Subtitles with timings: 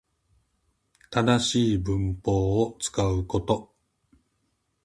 [1.11, 3.71] 正しい文法を使うこと